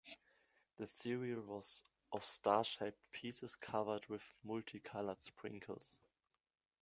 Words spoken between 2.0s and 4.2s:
of star-shaped pieces covered